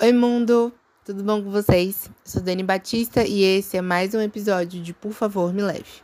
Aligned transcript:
Oi, 0.00 0.12
mundo! 0.12 0.72
Tudo 1.04 1.22
bom 1.22 1.40
com 1.40 1.52
vocês? 1.52 2.06
Eu 2.06 2.12
sou 2.24 2.42
Dani 2.42 2.64
Batista 2.64 3.22
e 3.22 3.44
esse 3.44 3.76
é 3.76 3.80
mais 3.80 4.12
um 4.12 4.20
episódio 4.20 4.82
de 4.82 4.92
Por 4.92 5.12
Favor 5.12 5.54
Me 5.54 5.62
Leve. 5.62 6.02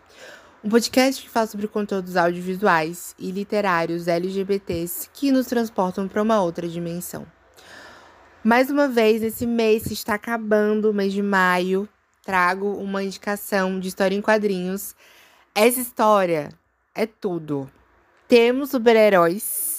Um 0.63 0.69
podcast 0.69 1.21
que 1.21 1.29
fala 1.29 1.49
sobre 1.49 1.67
conteúdos 1.67 2.17
audiovisuais 2.17 3.17
e 3.19 3.33
literários 3.33 4.07
LGBTs 4.07 5.11
que 5.13 5.33
nos 5.33 5.47
transportam 5.47 6.07
para 6.07 6.23
uma 6.23 6.41
outra 6.41 6.69
dimensão. 6.69 7.27
Mais 8.45 8.71
uma 8.71 8.87
vez, 8.87 9.25
esse 9.25 9.49
mês 9.49 9.83
se 9.83 9.93
está 9.93 10.15
acabando, 10.15 10.95
mês 10.95 11.13
de 11.13 11.23
maio, 11.23 11.89
trago 12.25 12.75
uma 12.75 13.03
indicação 13.03 13.81
de 13.81 13.89
história 13.89 14.15
em 14.15 14.23
quadrinhos. 14.23 14.95
Essa 15.53 15.81
história 15.81 16.51
é 16.95 17.07
tudo. 17.07 17.69
Temos 18.29 18.71
super-heróis, 18.71 19.74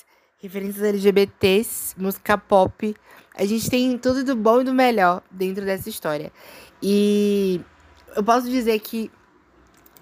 referências 0.45 0.83
LGBTs, 0.83 1.95
música 1.97 2.37
pop. 2.37 2.95
A 3.35 3.45
gente 3.45 3.69
tem 3.69 3.97
tudo 3.97 4.23
do 4.23 4.35
bom 4.35 4.61
e 4.61 4.63
do 4.63 4.73
melhor 4.73 5.23
dentro 5.31 5.65
dessa 5.65 5.89
história. 5.89 6.31
E 6.81 7.59
eu 8.15 8.23
posso 8.23 8.47
dizer 8.47 8.79
que, 8.79 9.11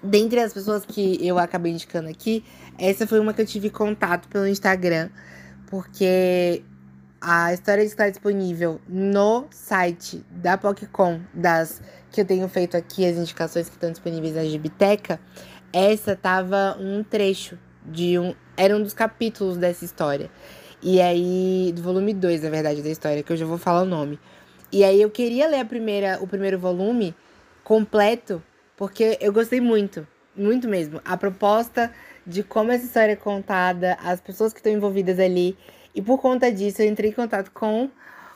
dentre 0.02 0.40
as 0.40 0.52
pessoas 0.52 0.84
que 0.84 1.18
eu 1.26 1.38
acabei 1.38 1.72
indicando 1.72 2.10
aqui, 2.10 2.44
essa 2.78 3.06
foi 3.06 3.18
uma 3.20 3.32
que 3.32 3.40
eu 3.40 3.46
tive 3.46 3.70
contato 3.70 4.28
pelo 4.28 4.46
Instagram, 4.46 5.08
porque 5.66 6.62
a 7.20 7.54
história 7.54 7.82
está 7.82 8.08
disponível 8.10 8.80
no 8.86 9.46
site 9.50 10.22
da 10.30 10.58
PocCon, 10.58 11.22
das 11.32 11.80
que 12.10 12.20
eu 12.20 12.24
tenho 12.24 12.46
feito 12.48 12.76
aqui, 12.76 13.06
as 13.06 13.16
indicações 13.16 13.68
que 13.68 13.76
estão 13.76 13.90
disponíveis 13.90 14.34
na 14.34 14.44
Gibiteca. 14.44 15.18
Essa 15.72 16.14
tava 16.14 16.76
um 16.78 17.02
trecho 17.02 17.58
de 17.84 18.18
um. 18.18 18.34
Era 18.56 18.76
um 18.76 18.82
dos 18.82 18.94
capítulos 18.94 19.56
dessa 19.56 19.84
história. 19.84 20.30
E 20.82 21.00
aí. 21.00 21.72
Do 21.74 21.82
volume 21.82 22.14
2, 22.14 22.42
na 22.42 22.50
verdade, 22.50 22.82
da 22.82 22.88
história, 22.88 23.22
que 23.22 23.32
eu 23.32 23.36
já 23.36 23.46
vou 23.46 23.58
falar 23.58 23.82
o 23.82 23.86
nome. 23.86 24.18
E 24.72 24.82
aí 24.82 25.00
eu 25.00 25.10
queria 25.10 25.46
ler 25.48 25.60
a 25.60 25.64
primeira, 25.64 26.18
o 26.20 26.26
primeiro 26.26 26.58
volume 26.58 27.14
completo, 27.62 28.42
porque 28.76 29.16
eu 29.20 29.32
gostei 29.32 29.60
muito. 29.60 30.06
Muito 30.36 30.68
mesmo. 30.68 31.00
A 31.04 31.16
proposta 31.16 31.92
de 32.26 32.42
como 32.42 32.72
essa 32.72 32.84
história 32.84 33.12
é 33.12 33.16
contada, 33.16 33.96
as 34.02 34.20
pessoas 34.20 34.52
que 34.52 34.58
estão 34.58 34.72
envolvidas 34.72 35.18
ali. 35.18 35.56
E 35.94 36.02
por 36.02 36.18
conta 36.20 36.50
disso, 36.50 36.82
eu 36.82 36.88
entrei 36.88 37.10
em 37.10 37.14
contato 37.14 37.52
com 37.52 37.88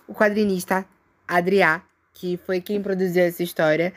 o 0.06 0.14
quadrinista 0.14 0.86
Adriá, 1.26 1.82
que 2.14 2.36
foi 2.36 2.60
quem 2.60 2.80
produziu 2.80 3.24
essa 3.24 3.42
história. 3.42 3.92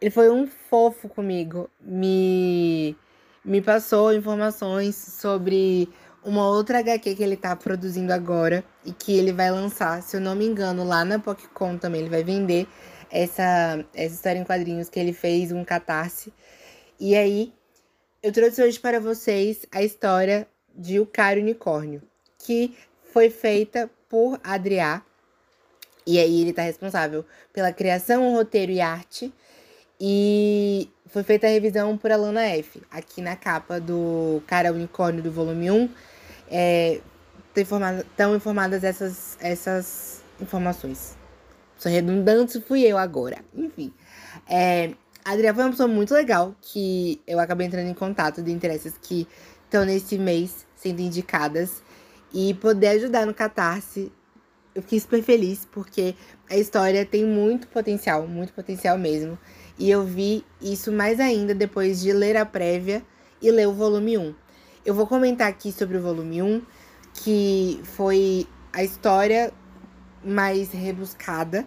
Ele 0.00 0.10
foi 0.10 0.30
um 0.30 0.46
fofo 0.46 1.08
comigo. 1.08 1.68
Me, 1.80 2.96
me 3.44 3.60
passou 3.60 4.12
informações 4.12 4.96
sobre 4.96 5.88
uma 6.22 6.46
outra 6.48 6.80
HQ 6.80 7.14
que 7.14 7.22
ele 7.22 7.36
tá 7.36 7.56
produzindo 7.56 8.12
agora 8.12 8.62
e 8.84 8.92
que 8.92 9.16
ele 9.16 9.32
vai 9.32 9.50
lançar, 9.50 10.02
se 10.02 10.16
eu 10.16 10.20
não 10.20 10.34
me 10.34 10.44
engano, 10.44 10.84
lá 10.84 11.04
na 11.04 11.18
PocCon 11.18 11.78
também. 11.78 12.02
Ele 12.02 12.10
vai 12.10 12.22
vender 12.22 12.66
essa, 13.10 13.84
essa 13.94 14.14
história 14.14 14.38
em 14.38 14.44
quadrinhos 14.44 14.88
que 14.88 15.00
ele 15.00 15.12
fez, 15.12 15.50
um 15.50 15.64
catarse. 15.64 16.32
E 16.98 17.16
aí, 17.16 17.52
eu 18.22 18.32
trouxe 18.32 18.62
hoje 18.62 18.78
para 18.78 19.00
vocês 19.00 19.64
a 19.72 19.82
história 19.82 20.46
de 20.74 21.00
O 21.00 21.06
Caro 21.06 21.40
Unicórnio, 21.40 22.02
que 22.38 22.76
foi 23.12 23.30
feita 23.30 23.90
por 24.08 24.38
Adriá. 24.44 25.02
E 26.06 26.18
aí, 26.18 26.42
ele 26.42 26.52
tá 26.52 26.62
responsável 26.62 27.24
pela 27.52 27.72
criação, 27.72 28.34
roteiro 28.34 28.72
e 28.72 28.80
arte. 28.80 29.32
E 29.98 30.88
foi 31.10 31.22
feita 31.22 31.46
a 31.46 31.50
revisão 31.50 31.96
por 31.96 32.10
Alana 32.12 32.42
F. 32.42 32.82
Aqui 32.90 33.20
na 33.20 33.36
capa 33.36 33.80
do 33.80 34.42
Cara 34.46 34.72
Unicórnio 34.72 35.22
do 35.22 35.30
volume 35.30 35.70
1, 35.70 35.88
é, 36.48 37.00
estão 37.54 38.34
informadas 38.36 38.84
essas, 38.84 39.36
essas 39.40 40.22
informações. 40.40 41.16
Sou 41.76 41.90
redundante, 41.90 42.60
fui 42.60 42.82
eu 42.82 42.96
agora. 42.96 43.38
Enfim. 43.54 43.92
É, 44.48 44.92
a 45.24 45.32
Adriana 45.32 45.54
foi 45.54 45.64
uma 45.64 45.70
pessoa 45.70 45.88
muito 45.88 46.14
legal 46.14 46.54
que 46.60 47.20
eu 47.26 47.40
acabei 47.40 47.66
entrando 47.66 47.88
em 47.88 47.94
contato 47.94 48.42
de 48.42 48.52
interesses 48.52 48.94
que 49.00 49.26
estão 49.64 49.84
nesse 49.84 50.16
mês 50.16 50.66
sendo 50.76 51.00
indicadas. 51.00 51.82
E 52.32 52.54
poder 52.54 52.88
ajudar 52.88 53.26
no 53.26 53.34
Catarse, 53.34 54.12
eu 54.72 54.82
fiquei 54.82 55.00
super 55.00 55.22
feliz, 55.22 55.66
porque 55.72 56.14
a 56.48 56.56
história 56.56 57.04
tem 57.04 57.24
muito 57.24 57.66
potencial, 57.66 58.26
muito 58.28 58.52
potencial 58.52 58.96
mesmo. 58.96 59.36
E 59.80 59.90
eu 59.90 60.04
vi 60.04 60.44
isso 60.60 60.92
mais 60.92 61.18
ainda 61.18 61.54
depois 61.54 62.02
de 62.02 62.12
ler 62.12 62.36
a 62.36 62.44
prévia 62.44 63.02
e 63.40 63.50
ler 63.50 63.66
o 63.66 63.72
volume 63.72 64.18
1. 64.18 64.34
Eu 64.84 64.92
vou 64.94 65.06
comentar 65.06 65.48
aqui 65.48 65.72
sobre 65.72 65.96
o 65.96 66.02
volume 66.02 66.42
1, 66.42 66.62
que 67.14 67.80
foi 67.96 68.46
a 68.74 68.84
história 68.84 69.50
mais 70.22 70.70
rebuscada, 70.70 71.66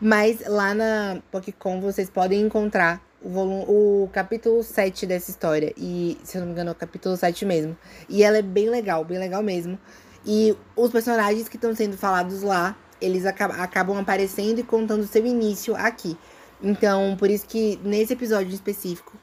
mas 0.00 0.38
lá 0.46 0.72
na 0.72 1.20
PocCon 1.32 1.80
vocês 1.80 2.08
podem 2.08 2.42
encontrar 2.42 3.02
o, 3.20 3.28
volume, 3.28 3.64
o 3.66 4.08
capítulo 4.12 4.62
7 4.62 5.04
dessa 5.04 5.32
história. 5.32 5.74
E, 5.76 6.16
se 6.22 6.36
eu 6.36 6.42
não 6.42 6.46
me 6.46 6.52
engano, 6.52 6.70
é 6.70 6.72
o 6.72 6.76
capítulo 6.76 7.16
7 7.16 7.44
mesmo. 7.44 7.76
E 8.08 8.22
ela 8.22 8.38
é 8.38 8.42
bem 8.42 8.70
legal, 8.70 9.04
bem 9.04 9.18
legal 9.18 9.42
mesmo. 9.42 9.76
E 10.24 10.56
os 10.76 10.92
personagens 10.92 11.48
que 11.48 11.56
estão 11.56 11.74
sendo 11.74 11.96
falados 11.96 12.40
lá, 12.42 12.76
eles 13.00 13.26
acabam 13.26 13.98
aparecendo 13.98 14.60
e 14.60 14.62
contando 14.62 15.08
seu 15.08 15.26
início 15.26 15.74
aqui. 15.74 16.16
Então, 16.62 17.16
por 17.16 17.30
isso 17.30 17.46
que 17.46 17.78
nesse 17.82 18.12
episódio 18.12 18.52
específico, 18.52 19.16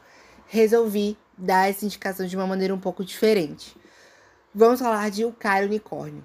resolvi 0.48 1.18
dar 1.38 1.70
essa 1.70 1.86
indicação 1.86 2.26
de 2.26 2.36
uma 2.36 2.48
maneira 2.48 2.74
um 2.74 2.80
pouco 2.80 3.04
diferente. 3.04 3.76
Vamos 4.54 4.80
falar 4.80 5.10
de 5.12 5.26
O 5.26 5.34
Caro 5.34 5.66
Unicórnio. 5.66 6.24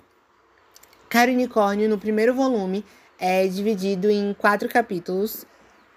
Caro 1.09 1.33
Unicórnio, 1.33 1.89
no 1.89 1.99
primeiro 1.99 2.33
volume, 2.33 2.85
é 3.19 3.47
dividido 3.49 4.09
em 4.09 4.33
quatro 4.35 4.69
capítulos. 4.69 5.45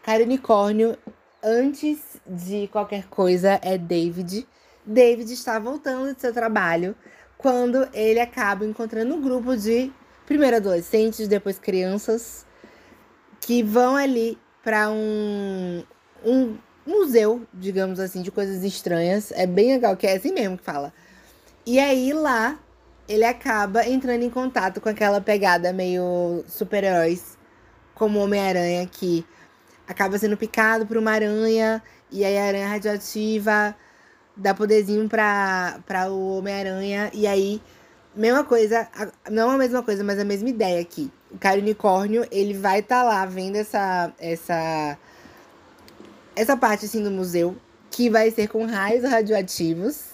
Caro 0.02 0.23
Unicórnio, 0.23 0.97
antes 1.44 2.00
de 2.25 2.68
qualquer 2.69 3.07
coisa, 3.07 3.59
é 3.62 3.78
David. 3.78 4.47
David 4.84 5.31
está 5.31 5.59
voltando 5.59 6.13
de 6.13 6.19
seu 6.19 6.34
trabalho 6.34 6.96
quando 7.38 7.88
ele 7.94 8.19
acaba 8.19 8.66
encontrando 8.66 9.13
um 9.13 9.22
grupo 9.22 9.56
de 9.56 9.91
primeiro 10.25 10.56
adolescentes, 10.57 11.28
depois 11.28 11.59
crianças, 11.59 12.46
que 13.40 13.62
vão 13.62 13.96
ali 13.96 14.38
para 14.63 14.90
um, 14.90 15.84
um 16.25 16.57
museu, 16.85 17.41
digamos 17.53 18.00
assim, 18.00 18.22
de 18.22 18.31
coisas 18.31 18.63
estranhas. 18.63 19.31
É 19.31 19.46
bem 19.46 19.74
legal, 19.74 19.96
que 19.97 20.07
é 20.07 20.16
assim 20.16 20.31
mesmo 20.31 20.57
que 20.57 20.63
fala. 20.63 20.94
E 21.66 21.79
aí 21.79 22.13
lá 22.13 22.59
ele 23.07 23.25
acaba 23.25 23.85
entrando 23.88 24.23
em 24.23 24.29
contato 24.29 24.79
com 24.79 24.90
aquela 24.90 25.19
pegada 25.19 25.73
meio 25.73 26.44
super-heróis, 26.47 27.38
como 27.94 28.19
Homem-Aranha, 28.19 28.88
que 28.88 29.25
acaba 29.88 30.18
sendo 30.18 30.38
picado 30.38 30.85
por 30.85 30.97
uma 30.97 31.12
aranha, 31.12 31.84
e 32.09 32.23
aí 32.23 32.38
a 32.38 32.46
aranha 32.46 32.68
radioativa 32.68 33.75
dá 34.35 34.53
poderzinho 34.53 35.07
pra 35.09 35.81
o 36.09 36.38
Homem-Aranha, 36.38 37.12
e 37.13 37.28
aí, 37.28 37.62
mesma 38.16 38.44
coisa, 38.44 38.88
não 39.29 39.50
a 39.50 39.57
mesma 39.57 39.84
coisa, 39.84 40.03
mas 40.03 40.19
a 40.19 40.25
mesma 40.25 40.50
ideia 40.50 40.81
aqui 40.81 41.12
o 41.34 41.38
cara 41.40 41.59
unicórnio, 41.59 42.25
ele 42.31 42.53
vai 42.53 42.79
estar 42.79 43.01
tá 43.01 43.03
lá 43.03 43.25
vendo 43.25 43.56
essa, 43.56 44.13
essa, 44.19 44.97
essa 46.35 46.56
parte 46.56 46.85
assim 46.85 47.03
do 47.03 47.09
museu, 47.09 47.57
que 47.90 48.09
vai 48.09 48.29
ser 48.29 48.47
com 48.47 48.66
raios 48.66 49.03
radioativos. 49.03 50.13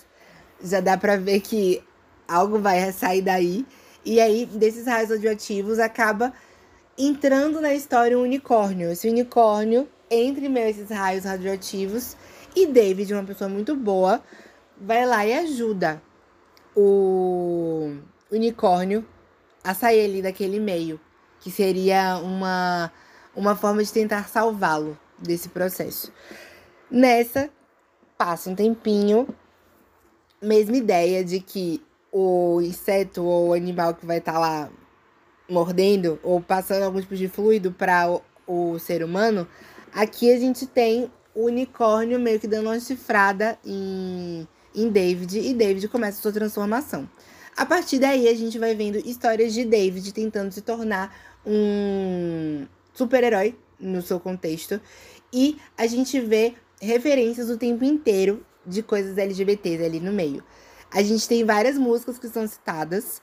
Já 0.63 0.79
dá 0.79 0.97
pra 0.97 1.17
ver 1.17 1.41
que 1.41 1.83
algo 2.27 2.59
vai 2.59 2.91
sair 2.93 3.21
daí. 3.21 3.65
E 4.05 4.19
aí, 4.21 4.45
desses 4.45 4.85
raios 4.85 5.09
radioativos, 5.09 5.77
acaba 5.77 6.33
entrando 6.97 7.59
na 7.59 7.73
história 7.73 8.17
um 8.17 8.23
unicórnio. 8.23 8.91
Esse 8.91 9.09
unicórnio 9.09 9.87
entre 10.09 10.47
meio 10.47 10.69
esses 10.69 10.89
raios 10.89 11.25
radioativos. 11.25 12.15
E 12.55 12.65
David, 12.65 13.13
uma 13.13 13.23
pessoa 13.23 13.49
muito 13.49 13.75
boa, 13.75 14.23
vai 14.79 15.05
lá 15.05 15.25
e 15.25 15.33
ajuda 15.33 16.01
o 16.81 17.97
unicórnio 18.31 19.05
a 19.63 19.73
sair 19.73 20.05
ali 20.05 20.21
daquele 20.21 20.59
meio 20.59 20.99
que 21.39 21.51
seria 21.51 22.17
uma, 22.17 22.91
uma 23.35 23.55
forma 23.55 23.83
de 23.83 23.91
tentar 23.91 24.27
salvá-lo 24.27 24.97
desse 25.17 25.49
processo. 25.49 26.11
Nessa, 26.89 27.49
passa 28.17 28.49
um 28.49 28.55
tempinho, 28.55 29.27
mesma 30.41 30.77
ideia 30.77 31.23
de 31.23 31.39
que 31.39 31.83
o 32.11 32.61
inseto 32.61 33.23
ou 33.23 33.49
o 33.49 33.53
animal 33.53 33.93
que 33.93 34.05
vai 34.05 34.17
estar 34.17 34.33
tá 34.33 34.39
lá 34.39 34.69
mordendo 35.49 36.19
ou 36.23 36.41
passando 36.41 36.83
algum 36.83 37.01
tipo 37.01 37.15
de 37.15 37.27
fluido 37.27 37.71
para 37.71 38.09
o, 38.09 38.21
o, 38.47 38.79
ser 38.79 39.03
humano, 39.03 39.47
aqui 39.93 40.31
a 40.31 40.39
gente 40.39 40.65
tem 40.65 41.11
o 41.35 41.45
unicórnio 41.45 42.19
meio 42.19 42.39
que 42.39 42.47
dando 42.47 42.67
uma 42.67 42.79
chifrada 42.79 43.57
em, 43.65 44.47
em 44.81 44.89
David 44.89 45.39
e 45.39 45.53
David 45.53 45.87
começa 45.87 46.21
sua 46.21 46.31
transformação. 46.31 47.09
A 47.55 47.65
partir 47.65 47.99
daí 47.99 48.27
a 48.27 48.33
gente 48.33 48.57
vai 48.57 48.73
vendo 48.73 48.97
histórias 48.97 49.53
de 49.53 49.65
David 49.65 50.13
tentando 50.13 50.51
se 50.51 50.61
tornar 50.61 51.13
um 51.45 52.65
super-herói 52.93 53.57
no 53.79 54.01
seu 54.01 54.19
contexto. 54.19 54.79
E 55.33 55.57
a 55.77 55.85
gente 55.85 56.19
vê 56.19 56.53
referências 56.81 57.49
o 57.49 57.57
tempo 57.57 57.83
inteiro 57.83 58.45
de 58.65 58.81
coisas 58.81 59.17
LGBTs 59.17 59.83
ali 59.83 59.99
no 59.99 60.13
meio. 60.13 60.43
A 60.91 61.03
gente 61.03 61.27
tem 61.27 61.43
várias 61.43 61.77
músicas 61.77 62.17
que 62.17 62.27
são 62.29 62.47
citadas. 62.47 63.21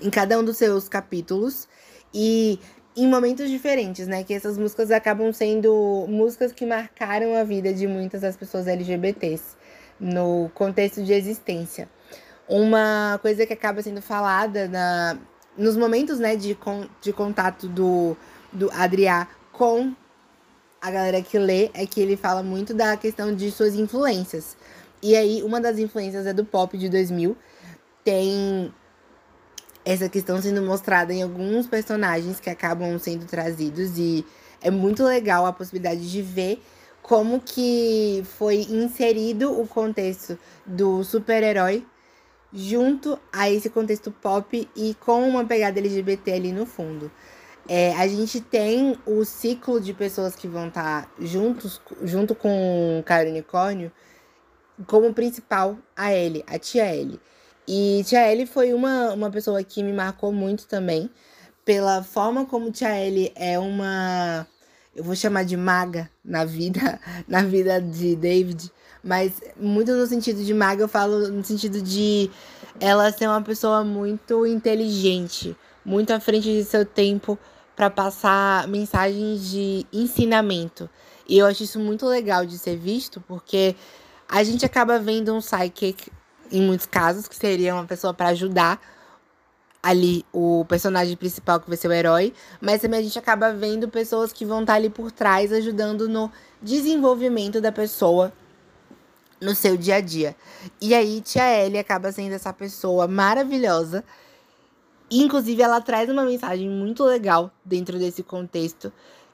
em 0.00 0.08
cada 0.08 0.38
um 0.38 0.44
dos 0.44 0.56
seus 0.56 0.88
capítulos 0.88 1.66
e 2.14 2.60
em 2.96 3.08
momentos 3.08 3.50
diferentes, 3.50 4.06
né? 4.06 4.22
Que 4.22 4.32
essas 4.32 4.56
músicas 4.56 4.90
acabam 4.90 5.32
sendo 5.32 6.06
músicas 6.08 6.52
que 6.52 6.64
marcaram 6.64 7.34
a 7.34 7.42
vida 7.42 7.72
de 7.74 7.88
muitas 7.88 8.20
das 8.20 8.36
pessoas 8.36 8.68
LGBTs 8.68 9.56
no 10.00 10.50
contexto 10.54 11.04
de 11.04 11.12
existência. 11.12 11.88
Uma 12.48 13.18
coisa 13.22 13.46
que 13.46 13.52
acaba 13.52 13.82
sendo 13.82 14.00
falada 14.00 14.66
na, 14.66 15.18
nos 15.56 15.76
momentos 15.76 16.18
né, 16.18 16.34
de, 16.34 16.56
de 17.00 17.12
contato 17.12 17.68
do, 17.68 18.16
do 18.52 18.70
Adriá 18.72 19.28
com 19.52 19.94
a 20.80 20.90
galera 20.90 21.20
que 21.20 21.38
lê 21.38 21.70
é 21.74 21.84
que 21.86 22.00
ele 22.00 22.16
fala 22.16 22.42
muito 22.42 22.72
da 22.72 22.96
questão 22.96 23.34
de 23.34 23.50
suas 23.50 23.74
influências. 23.74 24.56
E 25.02 25.14
aí, 25.14 25.42
uma 25.42 25.60
das 25.60 25.78
influências 25.78 26.26
é 26.26 26.32
do 26.32 26.44
pop 26.44 26.76
de 26.76 26.88
2000. 26.88 27.36
Tem 28.02 28.72
essa 29.84 30.08
questão 30.08 30.40
sendo 30.40 30.62
mostrada 30.62 31.12
em 31.12 31.22
alguns 31.22 31.66
personagens 31.66 32.40
que 32.40 32.50
acabam 32.50 32.98
sendo 32.98 33.26
trazidos. 33.26 33.98
E 33.98 34.24
é 34.60 34.70
muito 34.70 35.04
legal 35.04 35.46
a 35.46 35.52
possibilidade 35.52 36.10
de 36.10 36.22
ver 36.22 36.62
como 37.02 37.40
que 37.40 38.22
foi 38.36 38.66
inserido 38.68 39.60
o 39.60 39.66
contexto 39.66 40.38
do 40.64 41.02
super-herói 41.02 41.86
junto 42.52 43.18
a 43.32 43.50
esse 43.50 43.70
contexto 43.70 44.10
pop 44.10 44.68
e 44.76 44.94
com 44.94 45.28
uma 45.28 45.44
pegada 45.44 45.78
LGBT 45.78 46.32
ali 46.32 46.52
no 46.52 46.66
fundo. 46.66 47.10
É, 47.68 47.94
a 47.94 48.06
gente 48.08 48.40
tem 48.40 48.98
o 49.06 49.24
ciclo 49.24 49.80
de 49.80 49.92
pessoas 49.92 50.34
que 50.34 50.48
vão 50.48 50.68
estar 50.68 51.06
tá 51.06 51.10
juntos, 51.20 51.80
junto 52.02 52.34
com 52.34 52.98
o 52.98 53.02
Caio 53.04 53.30
Unicórnio, 53.30 53.92
como 54.86 55.12
principal 55.14 55.78
a 55.96 56.12
Ellie, 56.12 56.44
a 56.46 56.58
tia 56.58 56.92
Ellie. 56.94 57.20
E 57.68 58.02
tia 58.04 58.30
Ellie 58.30 58.46
foi 58.46 58.74
uma, 58.74 59.12
uma 59.12 59.30
pessoa 59.30 59.62
que 59.62 59.82
me 59.82 59.92
marcou 59.92 60.32
muito 60.32 60.66
também, 60.66 61.08
pela 61.64 62.02
forma 62.02 62.44
como 62.46 62.72
tia 62.72 62.98
Ellie 62.98 63.32
é 63.36 63.58
uma. 63.58 64.46
Eu 65.00 65.04
vou 65.04 65.16
chamar 65.16 65.46
de 65.46 65.56
maga 65.56 66.10
na 66.22 66.44
vida, 66.44 67.00
na 67.26 67.40
vida 67.42 67.80
de 67.80 68.14
David, 68.14 68.70
mas 69.02 69.40
muito 69.58 69.92
no 69.92 70.06
sentido 70.06 70.44
de 70.44 70.52
maga, 70.52 70.82
eu 70.82 70.88
falo 70.88 71.26
no 71.28 71.42
sentido 71.42 71.80
de 71.80 72.30
ela 72.78 73.10
ser 73.10 73.26
uma 73.26 73.40
pessoa 73.40 73.82
muito 73.82 74.46
inteligente, 74.46 75.56
muito 75.82 76.10
à 76.12 76.20
frente 76.20 76.52
de 76.52 76.62
seu 76.64 76.84
tempo 76.84 77.38
para 77.74 77.88
passar 77.88 78.68
mensagens 78.68 79.50
de 79.50 79.86
ensinamento. 79.90 80.86
E 81.26 81.38
eu 81.38 81.46
acho 81.46 81.62
isso 81.62 81.80
muito 81.80 82.04
legal 82.04 82.44
de 82.44 82.58
ser 82.58 82.76
visto, 82.76 83.22
porque 83.26 83.74
a 84.28 84.44
gente 84.44 84.66
acaba 84.66 84.98
vendo 84.98 85.34
um 85.34 85.40
sidekick, 85.40 86.12
em 86.52 86.60
muitos 86.60 86.84
casos, 86.84 87.26
que 87.26 87.34
seria 87.34 87.74
uma 87.74 87.86
pessoa 87.86 88.12
para 88.12 88.28
ajudar 88.28 88.78
ali 89.82 90.24
o 90.32 90.64
personagem 90.68 91.16
principal 91.16 91.60
que 91.60 91.68
vai 91.68 91.76
ser 91.76 91.88
o 91.88 91.92
herói, 91.92 92.32
mas 92.60 92.82
também 92.82 93.00
a 93.00 93.02
gente 93.02 93.18
acaba 93.18 93.52
vendo 93.52 93.88
pessoas 93.88 94.32
que 94.32 94.44
vão 94.44 94.60
estar 94.60 94.74
tá 94.74 94.76
ali 94.76 94.90
por 94.90 95.10
trás 95.10 95.52
ajudando 95.52 96.08
no 96.08 96.30
desenvolvimento 96.60 97.60
da 97.60 97.72
pessoa 97.72 98.32
no 99.40 99.54
seu 99.54 99.76
dia 99.76 99.96
a 99.96 100.00
dia. 100.00 100.36
E 100.80 100.94
aí 100.94 101.20
tia 101.20 101.64
Ellie 101.64 101.78
acaba 101.78 102.12
sendo 102.12 102.34
essa 102.34 102.52
pessoa 102.52 103.08
maravilhosa 103.08 104.04
Inclusive, 105.10 105.60
ela 105.60 105.80
traz 105.80 106.08
uma 106.08 106.22
mensagem 106.22 106.68
muito 106.70 107.02
legal 107.02 107.50
dentro 107.64 107.98
desse 107.98 108.22
contexto. 108.22 108.92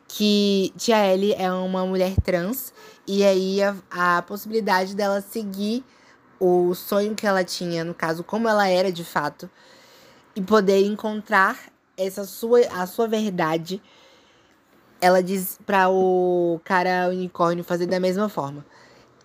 Que 0.08 0.72
Tia 0.76 1.12
Ellie 1.12 1.34
é 1.34 1.52
uma 1.52 1.84
mulher 1.84 2.14
trans. 2.22 2.72
E 3.06 3.22
aí 3.22 3.62
a, 3.62 3.76
a 3.90 4.22
possibilidade 4.22 4.94
dela 4.94 5.20
seguir 5.20 5.84
o 6.40 6.75
sonho 6.75 7.14
que 7.14 7.26
ela 7.26 7.44
tinha, 7.44 7.84
no 7.84 7.93
caso, 7.93 8.25
como 8.25 8.48
ela 8.48 8.69
era 8.69 8.90
de 8.90 9.04
fato, 9.04 9.50
e 10.37 10.43
poder 10.43 10.85
encontrar 10.85 11.59
essa 11.97 12.25
sua 12.25 12.61
a 12.71 12.87
sua 12.87 13.09
verdade. 13.09 13.83
Ela 15.00 15.23
diz 15.23 15.59
para 15.65 15.88
o 15.88 16.61
cara 16.62 17.09
unicórnio 17.09 17.65
fazer 17.65 17.87
da 17.87 17.99
mesma 17.99 18.29
forma. 18.29 18.65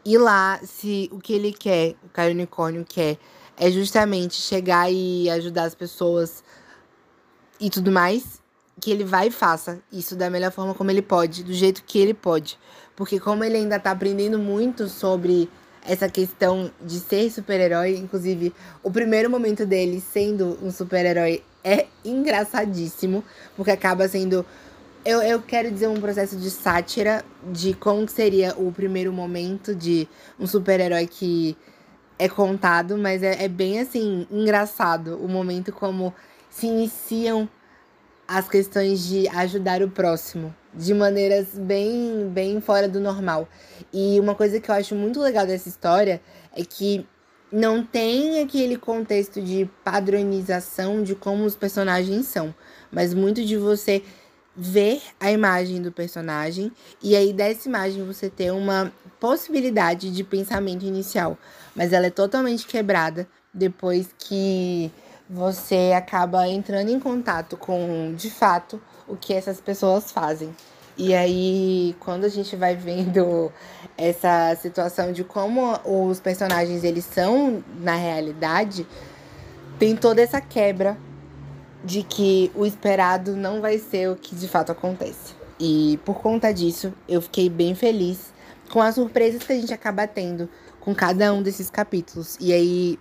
E 0.03 0.17
lá, 0.17 0.59
se 0.63 1.09
o 1.11 1.19
que 1.19 1.33
ele 1.33 1.53
quer, 1.53 1.95
o 2.03 2.09
cara 2.09 2.31
unicórnio 2.31 2.83
quer 2.87 3.17
é 3.57 3.69
justamente 3.69 4.35
chegar 4.35 4.91
e 4.91 5.29
ajudar 5.29 5.65
as 5.65 5.75
pessoas 5.75 6.43
e 7.59 7.69
tudo 7.69 7.91
mais, 7.91 8.41
que 8.79 8.89
ele 8.89 9.03
vai 9.03 9.27
e 9.27 9.31
faça 9.31 9.79
isso 9.91 10.15
da 10.15 10.29
melhor 10.29 10.51
forma 10.51 10.73
como 10.73 10.89
ele 10.89 11.03
pode, 11.03 11.43
do 11.43 11.53
jeito 11.53 11.83
que 11.83 11.99
ele 11.99 12.13
pode. 12.13 12.57
Porque 12.95 13.19
como 13.19 13.43
ele 13.43 13.57
ainda 13.57 13.79
tá 13.79 13.91
aprendendo 13.91 14.39
muito 14.39 14.87
sobre 14.89 15.47
essa 15.87 16.09
questão 16.09 16.71
de 16.81 16.99
ser 16.99 17.29
super-herói, 17.31 17.95
inclusive 17.95 18.53
o 18.83 18.91
primeiro 18.91 19.29
momento 19.29 19.65
dele 19.65 20.01
sendo 20.01 20.57
um 20.61 20.71
super-herói 20.71 21.43
é 21.63 21.85
engraçadíssimo, 22.03 23.23
porque 23.55 23.71
acaba 23.71 24.07
sendo 24.07 24.45
eu, 25.03 25.21
eu 25.21 25.41
quero 25.41 25.71
dizer 25.71 25.87
um 25.87 25.99
processo 25.99 26.37
de 26.37 26.49
sátira 26.51 27.25
de 27.51 27.73
como 27.73 28.07
seria 28.07 28.53
o 28.55 28.71
primeiro 28.71 29.11
momento 29.11 29.73
de 29.73 30.07
um 30.39 30.45
super-herói 30.45 31.07
que 31.07 31.57
é 32.19 32.29
contado, 32.29 32.97
mas 32.99 33.23
é, 33.23 33.43
é 33.43 33.47
bem 33.47 33.79
assim, 33.79 34.27
engraçado 34.29 35.17
o 35.17 35.27
momento 35.27 35.71
como 35.71 36.13
se 36.51 36.67
iniciam 36.67 37.49
as 38.31 38.47
questões 38.47 39.05
de 39.05 39.27
ajudar 39.27 39.81
o 39.81 39.89
próximo 39.89 40.55
de 40.73 40.93
maneiras 40.93 41.47
bem, 41.53 42.29
bem 42.29 42.61
fora 42.61 42.87
do 42.87 42.97
normal. 42.97 43.45
E 43.91 44.17
uma 44.21 44.33
coisa 44.33 44.57
que 44.57 44.71
eu 44.71 44.75
acho 44.75 44.95
muito 44.95 45.19
legal 45.19 45.45
dessa 45.45 45.67
história 45.67 46.21
é 46.55 46.63
que 46.63 47.05
não 47.51 47.83
tem 47.83 48.41
aquele 48.41 48.77
contexto 48.77 49.41
de 49.41 49.69
padronização 49.83 51.03
de 51.03 51.13
como 51.13 51.43
os 51.43 51.57
personagens 51.57 52.25
são, 52.27 52.55
mas 52.89 53.13
muito 53.13 53.43
de 53.43 53.57
você 53.57 54.01
ver 54.55 55.01
a 55.19 55.29
imagem 55.29 55.81
do 55.81 55.91
personagem 55.91 56.71
e 57.03 57.17
aí 57.17 57.33
dessa 57.33 57.67
imagem 57.67 58.05
você 58.05 58.29
ter 58.29 58.51
uma 58.51 58.93
possibilidade 59.19 60.09
de 60.09 60.23
pensamento 60.23 60.85
inicial, 60.85 61.37
mas 61.75 61.91
ela 61.91 62.05
é 62.05 62.09
totalmente 62.09 62.65
quebrada 62.65 63.27
depois 63.53 64.09
que 64.17 64.89
você 65.31 65.93
acaba 65.95 66.45
entrando 66.45 66.89
em 66.89 66.99
contato 66.99 67.55
com, 67.55 68.13
de 68.13 68.29
fato, 68.29 68.81
o 69.07 69.15
que 69.15 69.33
essas 69.33 69.61
pessoas 69.61 70.11
fazem. 70.11 70.53
E 70.97 71.15
aí, 71.15 71.95
quando 72.01 72.25
a 72.25 72.29
gente 72.29 72.53
vai 72.57 72.75
vendo 72.75 73.49
essa 73.97 74.53
situação 74.61 75.13
de 75.13 75.23
como 75.23 75.79
os 75.85 76.19
personagens 76.19 76.83
eles 76.83 77.05
são 77.05 77.63
na 77.79 77.95
realidade, 77.95 78.85
tem 79.79 79.95
toda 79.95 80.21
essa 80.21 80.41
quebra 80.41 80.97
de 81.83 82.03
que 82.03 82.51
o 82.53 82.65
esperado 82.65 83.35
não 83.35 83.61
vai 83.61 83.77
ser 83.77 84.09
o 84.09 84.17
que 84.17 84.35
de 84.35 84.49
fato 84.49 84.73
acontece. 84.73 85.33
E 85.57 85.97
por 86.03 86.19
conta 86.19 86.53
disso, 86.53 86.93
eu 87.07 87.21
fiquei 87.21 87.49
bem 87.49 87.73
feliz 87.73 88.33
com 88.69 88.81
as 88.81 88.95
surpresas 88.95 89.43
que 89.43 89.53
a 89.53 89.55
gente 89.55 89.73
acaba 89.73 90.05
tendo 90.05 90.49
com 90.81 90.93
cada 90.93 91.33
um 91.33 91.41
desses 91.41 91.69
capítulos. 91.69 92.37
E 92.39 92.51
aí, 92.51 92.99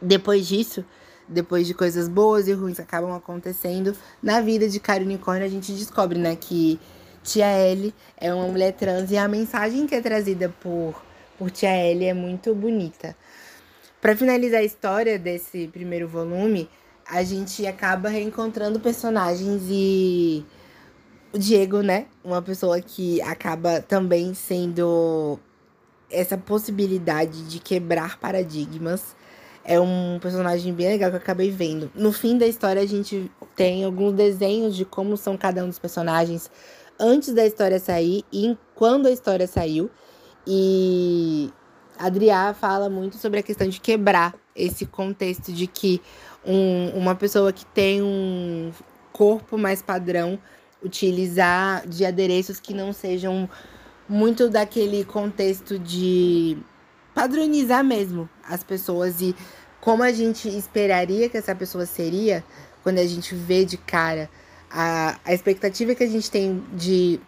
depois 0.00 0.46
disso, 0.46 0.84
depois 1.28 1.66
de 1.66 1.74
coisas 1.74 2.08
boas 2.08 2.48
e 2.48 2.52
ruins 2.52 2.78
acabam 2.78 3.14
acontecendo 3.14 3.96
na 4.22 4.40
vida 4.40 4.68
de 4.68 4.78
Karen 4.78 5.04
Unicórnio, 5.04 5.44
a 5.44 5.48
gente 5.48 5.72
descobre, 5.72 6.18
né, 6.18 6.36
que 6.36 6.78
Tia 7.22 7.46
Ellie 7.58 7.92
é 8.16 8.32
uma 8.32 8.46
mulher 8.46 8.72
trans 8.72 9.10
e 9.10 9.16
a 9.16 9.26
mensagem 9.26 9.86
que 9.86 9.94
é 9.94 10.00
trazida 10.00 10.48
por, 10.60 10.94
por 11.38 11.50
Tia 11.50 11.76
Ellie 11.76 12.08
é 12.08 12.14
muito 12.14 12.54
bonita. 12.54 13.16
Para 14.00 14.16
finalizar 14.16 14.60
a 14.60 14.64
história 14.64 15.18
desse 15.18 15.66
primeiro 15.68 16.06
volume, 16.06 16.68
a 17.08 17.22
gente 17.22 17.66
acaba 17.66 18.08
reencontrando 18.08 18.78
personagens 18.78 19.62
e 19.68 20.44
o 21.32 21.38
Diego, 21.38 21.80
né? 21.80 22.06
Uma 22.24 22.40
pessoa 22.40 22.80
que 22.80 23.20
acaba 23.22 23.80
também 23.80 24.32
sendo 24.34 25.38
essa 26.10 26.38
possibilidade 26.38 27.48
de 27.48 27.58
quebrar 27.58 28.18
paradigmas. 28.18 29.16
É 29.68 29.80
um 29.80 30.18
personagem 30.20 30.72
bem 30.72 30.86
legal 30.86 31.10
que 31.10 31.16
eu 31.16 31.20
acabei 31.20 31.50
vendo. 31.50 31.90
No 31.92 32.12
fim 32.12 32.38
da 32.38 32.46
história, 32.46 32.80
a 32.80 32.86
gente 32.86 33.28
tem 33.56 33.84
alguns 33.84 34.12
desenhos 34.12 34.76
de 34.76 34.84
como 34.84 35.16
são 35.16 35.36
cada 35.36 35.64
um 35.64 35.66
dos 35.66 35.78
personagens 35.78 36.48
antes 37.00 37.34
da 37.34 37.44
história 37.44 37.80
sair 37.80 38.24
e 38.32 38.56
quando 38.76 39.06
a 39.06 39.10
história 39.10 39.46
saiu. 39.48 39.90
E 40.46 41.50
Adriá 41.98 42.54
fala 42.54 42.88
muito 42.88 43.16
sobre 43.16 43.40
a 43.40 43.42
questão 43.42 43.68
de 43.68 43.80
quebrar 43.80 44.34
esse 44.54 44.86
contexto 44.86 45.52
de 45.52 45.66
que 45.66 46.00
um, 46.44 46.90
uma 46.90 47.16
pessoa 47.16 47.52
que 47.52 47.66
tem 47.66 48.00
um 48.00 48.70
corpo 49.12 49.58
mais 49.58 49.82
padrão 49.82 50.38
utilizar 50.80 51.86
de 51.88 52.04
adereços 52.04 52.60
que 52.60 52.72
não 52.72 52.92
sejam 52.92 53.48
muito 54.08 54.48
daquele 54.48 55.04
contexto 55.04 55.76
de 55.76 56.56
padronizar 57.16 57.82
mesmo 57.82 58.28
as 58.46 58.62
pessoas 58.62 59.22
e 59.22 59.34
como 59.80 60.02
a 60.02 60.12
gente 60.12 60.46
esperaria 60.50 61.30
que 61.30 61.38
essa 61.38 61.54
pessoa 61.54 61.86
seria 61.86 62.44
quando 62.82 62.98
a 62.98 63.06
gente 63.06 63.34
vê 63.34 63.64
de 63.64 63.78
cara 63.78 64.28
a, 64.70 65.18
a 65.24 65.32
expectativa 65.32 65.94
que 65.94 66.04
a 66.04 66.06
gente 66.06 66.30
tem 66.30 66.62
de 66.74 67.18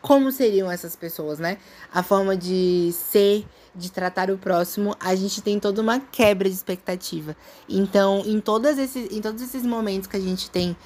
como 0.00 0.30
seriam 0.30 0.70
essas 0.70 0.94
pessoas, 0.94 1.40
né? 1.40 1.58
A 1.92 2.04
forma 2.04 2.36
de 2.36 2.92
ser 2.92 3.44
de 3.74 3.90
tratar 3.90 4.30
o 4.30 4.38
próximo, 4.38 4.96
a 5.00 5.16
gente 5.16 5.42
tem 5.42 5.58
toda 5.58 5.82
uma 5.82 5.98
quebra 5.98 6.48
de 6.48 6.54
expectativa. 6.54 7.36
Então, 7.68 8.22
em, 8.24 8.40
todos 8.40 8.78
esses, 8.78 9.10
em 9.10 9.20
todos 9.20 9.42
esses 9.42 9.66
momentos 9.66 10.06
que 10.06 10.16
a 10.16 10.20
gente 10.20 10.48
tem 10.48 10.76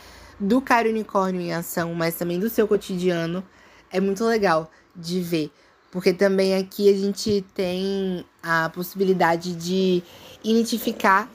do 0.40 0.60
cara 0.60 0.88
unicórnio 0.88 1.40
em 1.42 1.52
ação, 1.52 1.94
mas 1.94 2.14
também 2.14 2.40
do 2.40 2.48
seu 2.48 2.66
cotidiano, 2.66 3.44
é 3.90 4.00
muito 4.00 4.24
legal 4.24 4.70
de 4.96 5.20
ver. 5.20 5.52
Porque 5.94 6.12
também 6.12 6.56
aqui 6.56 6.92
a 6.92 6.96
gente 6.96 7.46
tem 7.54 8.26
a 8.42 8.68
possibilidade 8.68 9.54
de 9.54 10.02
identificar 10.42 11.30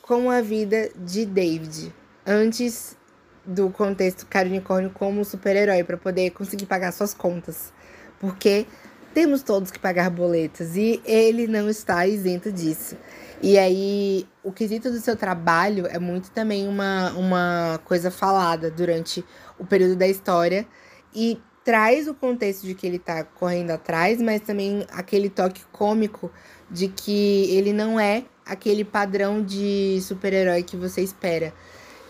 com 0.00 0.30
a 0.30 0.40
vida 0.40 0.88
de 0.96 1.26
David. 1.26 1.94
Antes 2.26 2.96
do 3.44 3.68
contexto 3.68 4.24
cara 4.24 4.48
unicórnio 4.48 4.88
como 4.88 5.22
super-herói, 5.26 5.84
para 5.84 5.98
poder 5.98 6.30
conseguir 6.30 6.64
pagar 6.64 6.90
suas 6.90 7.12
contas. 7.12 7.70
Porque 8.18 8.66
temos 9.12 9.42
todos 9.42 9.70
que 9.70 9.78
pagar 9.78 10.08
boletas 10.08 10.74
e 10.74 11.02
ele 11.04 11.46
não 11.46 11.68
está 11.68 12.06
isento 12.06 12.50
disso. 12.50 12.96
E 13.42 13.58
aí, 13.58 14.26
o 14.42 14.50
quesito 14.50 14.90
do 14.90 15.00
seu 15.00 15.16
trabalho 15.16 15.86
é 15.86 15.98
muito 15.98 16.30
também 16.30 16.66
uma, 16.66 17.10
uma 17.10 17.78
coisa 17.84 18.10
falada 18.10 18.70
durante 18.70 19.22
o 19.58 19.66
período 19.66 19.96
da 19.96 20.08
história 20.08 20.66
e 21.14 21.38
traz 21.64 22.08
o 22.08 22.14
contexto 22.14 22.66
de 22.66 22.74
que 22.74 22.86
ele 22.86 22.98
tá 22.98 23.24
correndo 23.24 23.70
atrás, 23.70 24.20
mas 24.20 24.40
também 24.40 24.84
aquele 24.92 25.30
toque 25.30 25.62
cômico 25.72 26.30
de 26.70 26.88
que 26.88 27.54
ele 27.54 27.72
não 27.72 27.98
é 27.98 28.24
aquele 28.44 28.84
padrão 28.84 29.42
de 29.42 30.00
super-herói 30.02 30.62
que 30.62 30.76
você 30.76 31.02
espera. 31.02 31.52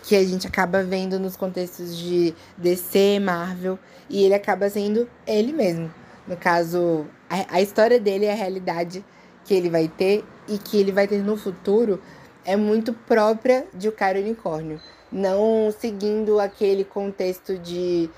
Que 0.03 0.15
a 0.15 0.23
gente 0.23 0.45
acaba 0.47 0.83
vendo 0.83 1.17
nos 1.19 1.37
contextos 1.37 1.97
de 1.97 2.33
DC, 2.57 3.19
Marvel, 3.19 3.79
e 4.09 4.23
ele 4.23 4.33
acaba 4.33 4.69
sendo 4.69 5.07
ele 5.25 5.53
mesmo. 5.53 5.93
No 6.27 6.35
caso, 6.35 7.05
a, 7.29 7.57
a 7.57 7.61
história 7.61 7.99
dele, 7.99 8.29
a 8.29 8.33
realidade 8.33 9.03
que 9.45 9.53
ele 9.53 9.69
vai 9.69 9.87
ter 9.87 10.23
e 10.47 10.57
que 10.57 10.77
ele 10.77 10.91
vai 10.91 11.07
ter 11.07 11.23
no 11.23 11.37
futuro 11.37 12.01
é 12.45 12.55
muito 12.55 12.93
própria 12.93 13.65
de 13.73 13.87
O 13.87 13.91
Cara 13.91 14.19
Unicórnio. 14.19 14.79
Não 15.11 15.73
seguindo 15.77 16.39
aquele 16.39 16.83
contexto 16.83 17.57
de 17.57 18.09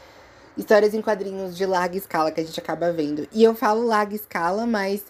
histórias 0.57 0.93
em 0.93 1.01
quadrinhos 1.01 1.55
de 1.55 1.65
larga 1.65 1.97
escala 1.97 2.31
que 2.31 2.39
a 2.39 2.43
gente 2.43 2.59
acaba 2.59 2.91
vendo. 2.91 3.27
E 3.31 3.43
eu 3.43 3.53
falo 3.55 3.85
larga 3.85 4.15
escala, 4.15 4.65
mas 4.65 5.03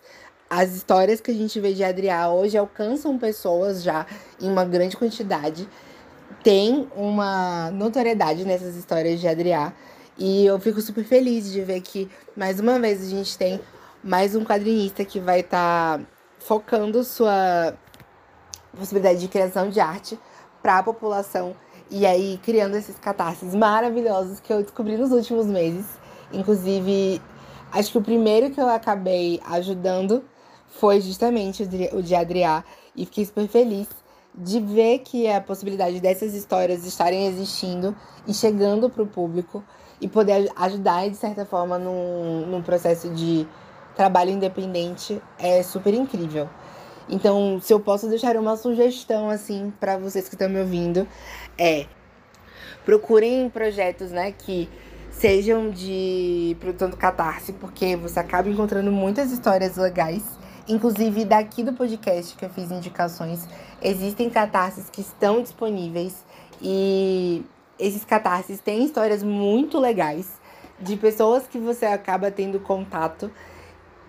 as 0.50 0.74
histórias 0.74 1.20
que 1.20 1.32
a 1.32 1.34
gente 1.34 1.60
vê 1.60 1.74
de 1.74 1.84
Adriá 1.84 2.30
hoje 2.30 2.58
alcançam 2.58 3.18
pessoas 3.18 3.84
já 3.84 4.06
em 4.40 4.50
uma 4.50 4.66
grande 4.66 4.96
quantidade. 4.98 5.68
Tem 6.44 6.88
uma 6.96 7.72
notoriedade 7.72 8.46
nessas 8.46 8.76
histórias 8.76 9.20
de 9.20 9.28
Adriá. 9.28 9.74
E 10.18 10.46
eu 10.46 10.60
fico 10.60 10.80
super 10.82 11.04
feliz 11.04 11.52
de 11.52 11.62
ver 11.62 11.82
que, 11.82 12.10
mais 12.36 12.60
uma 12.60 12.80
vez, 12.80 13.02
a 13.02 13.10
gente 13.10 13.38
tem 13.38 13.60
mais 14.04 14.36
um 14.36 14.46
quadrinista 14.46 15.04
que 15.04 15.20
vai 15.20 15.42
estar 15.42 15.98
tá 15.98 16.06
focando 16.40 17.04
sua 17.04 17.76
possibilidade 18.78 19.20
de 19.20 19.28
criação 19.28 19.70
de 19.70 19.80
arte 19.80 20.18
para 20.62 20.78
a 20.78 20.84
população 20.84 21.56
e 21.90 22.06
aí 22.06 22.40
criando 22.44 22.76
esses 22.76 22.98
catarses 22.98 23.54
maravilhosos 23.54 24.40
que 24.40 24.52
eu 24.52 24.62
descobri 24.62 24.98
nos 24.98 25.12
últimos 25.12 25.46
meses. 25.46 25.86
Inclusive, 26.32 27.22
acho 27.72 27.92
que 27.92 27.98
o 27.98 28.02
primeiro 28.02 28.52
que 28.52 28.60
eu 28.60 28.68
acabei 28.68 29.40
ajudando 29.46 30.24
foi 30.68 31.00
justamente 31.02 31.64
o 31.94 32.02
de 32.02 32.16
Adriá 32.16 32.64
e 32.96 33.06
fiquei 33.06 33.26
super 33.26 33.48
feliz 33.48 33.88
de 34.38 34.60
ver 34.60 35.00
que 35.00 35.30
a 35.30 35.40
possibilidade 35.40 36.00
dessas 36.02 36.34
histórias 36.34 36.86
estarem 36.86 37.28
existindo 37.28 37.96
e 38.28 38.34
chegando 38.34 38.90
para 38.90 39.02
o 39.02 39.08
público 39.08 39.64
e 40.02 40.08
poder 40.08 40.52
ajudar, 40.58 41.10
de 41.10 41.16
certa 41.16 41.46
forma, 41.46 41.80
num, 41.80 42.46
num 42.46 42.62
processo 42.62 43.10
de 43.10 43.48
trabalho 43.96 44.32
independente 44.32 45.22
é 45.40 45.64
super 45.64 45.94
incrível. 45.94 46.50
Então, 47.08 47.60
se 47.62 47.72
eu 47.72 47.80
posso 47.80 48.08
deixar 48.10 48.36
uma 48.36 48.58
sugestão, 48.58 49.30
assim, 49.30 49.72
para 49.80 49.98
vocês 49.98 50.28
que 50.28 50.36
estão 50.36 50.50
me 50.50 50.60
ouvindo, 50.60 51.08
é 51.58 51.88
procurem 52.86 53.50
projetos, 53.50 54.12
né, 54.12 54.32
que 54.32 54.70
sejam 55.10 55.72
de 55.72 56.56
do 56.90 56.98
Catarse, 56.98 57.54
porque 57.54 57.96
você 57.96 58.20
acaba 58.20 58.48
encontrando 58.50 58.92
muitas 58.92 59.32
histórias 59.32 59.76
legais. 59.76 60.24
Inclusive, 60.68 61.26
daqui 61.26 61.64
do 61.64 61.74
podcast 61.74 62.36
que 62.36 62.46
eu 62.46 62.50
fiz 62.50 62.72
indicações, 62.72 63.48
existem 63.82 64.30
catarses 64.30 64.90
que 64.90 65.02
estão 65.02 65.42
disponíveis 65.42 66.26
e 66.62 67.44
esses 67.78 68.04
catarses 68.04 68.60
têm 68.60 68.84
histórias 68.84 69.22
muito 69.22 69.80
legais 69.80 70.40
de 70.80 70.96
pessoas 70.98 71.48
que 71.48 71.58
você 71.58 71.86
acaba 71.86 72.32
tendo 72.32 72.60
contato 72.60 73.32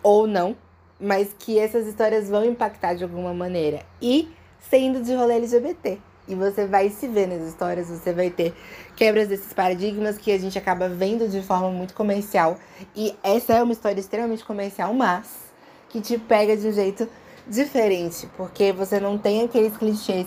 ou 0.02 0.26
não, 0.26 0.56
mas 1.00 1.34
que 1.38 1.58
essas 1.58 1.86
histórias 1.86 2.28
vão 2.28 2.44
impactar 2.44 2.94
de 2.94 3.04
alguma 3.04 3.34
maneira. 3.34 3.82
E 4.00 4.28
sendo 4.58 5.02
de 5.02 5.14
rolê 5.14 5.36
LGBT. 5.36 6.00
E 6.28 6.34
você 6.34 6.66
vai 6.66 6.90
se 6.90 7.06
ver 7.06 7.28
nas 7.28 7.46
histórias, 7.48 7.88
você 7.88 8.12
vai 8.12 8.30
ter 8.30 8.54
quebras 8.96 9.28
desses 9.28 9.52
paradigmas 9.52 10.18
que 10.18 10.32
a 10.32 10.38
gente 10.38 10.58
acaba 10.58 10.88
vendo 10.88 11.28
de 11.28 11.42
forma 11.42 11.70
muito 11.70 11.94
comercial. 11.94 12.58
E 12.94 13.14
essa 13.22 13.54
é 13.54 13.62
uma 13.62 13.72
história 13.72 14.00
extremamente 14.00 14.44
comercial, 14.44 14.92
mas 14.92 15.28
que 15.88 16.00
te 16.00 16.18
pega 16.18 16.56
de 16.56 16.66
um 16.66 16.72
jeito 16.72 17.08
diferente, 17.46 18.28
porque 18.36 18.72
você 18.72 18.98
não 18.98 19.16
tem 19.16 19.44
aqueles 19.44 19.76
clichês 19.76 20.26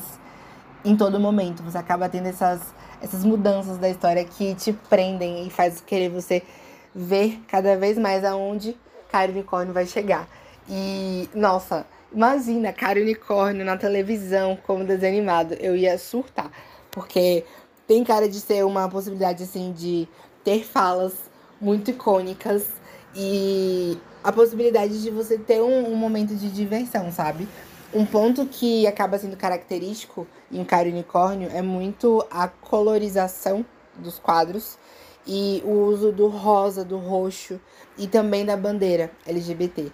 em 0.86 0.96
todo 0.96 1.20
momento. 1.20 1.62
Você 1.64 1.78
acaba 1.78 2.08
tendo 2.08 2.28
essas 2.28 2.62
essas 3.02 3.24
mudanças 3.24 3.78
da 3.78 3.90
história 3.90 4.24
que 4.26 4.54
te 4.56 4.74
prendem 4.74 5.48
e 5.48 5.50
faz 5.50 5.82
querer 5.82 6.10
você 6.10 6.44
ver 6.94 7.40
cada 7.48 7.78
vez 7.78 7.98
mais 7.98 8.24
aonde 8.26 8.76
Cara 9.10 9.32
Unicórnio 9.32 9.74
vai 9.74 9.86
chegar. 9.86 10.28
E, 10.68 11.30
nossa, 11.34 11.86
imagina 12.14 12.74
Cara 12.74 13.00
Unicórnio 13.00 13.66
na 13.66 13.78
televisão 13.78 14.58
como 14.66 14.84
desenho 14.84 15.18
animado. 15.18 15.54
Eu 15.54 15.76
ia 15.76 15.98
surtar, 15.98 16.52
porque 16.92 17.46
tem 17.88 18.04
cara 18.04 18.28
de 18.28 18.40
ser 18.40 18.66
uma 18.66 18.88
possibilidade, 18.90 19.44
assim, 19.44 19.72
de 19.72 20.08
ter 20.44 20.64
falas 20.64 21.14
muito 21.60 21.92
icônicas 21.92 22.68
e 23.16 23.98
a 24.24 24.32
possibilidade 24.32 25.02
de 25.02 25.10
você 25.10 25.38
ter 25.38 25.62
um, 25.62 25.92
um 25.92 25.96
momento 25.96 26.36
de 26.36 26.50
diversão, 26.50 27.12
sabe? 27.12 27.48
Um 27.94 28.06
ponto 28.06 28.46
que 28.46 28.86
acaba 28.86 29.18
sendo 29.18 29.36
característico 29.36 30.28
em 30.52 30.64
Cara 30.64 30.88
Unicórnio 30.88 31.50
é 31.52 31.62
muito 31.62 32.26
a 32.30 32.48
colorização 32.48 33.66
dos 33.98 34.20
quadros 34.20 34.78
e 35.26 35.62
o 35.66 35.72
uso 35.72 36.12
do 36.12 36.28
rosa, 36.28 36.86
do 36.86 36.98
roxo 36.98 37.60
e 37.98 38.08
também 38.08 38.46
da 38.46 38.56
bandeira 38.56 39.12
LGBT. 39.26 39.92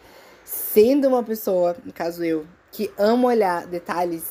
Sendo 0.75 1.07
uma 1.07 1.23
pessoa, 1.23 1.73
no 1.85 1.93
caso 1.93 2.21
eu, 2.21 2.45
que 2.69 2.91
ama 2.97 3.29
olhar 3.29 3.65
detalhes, 3.65 4.25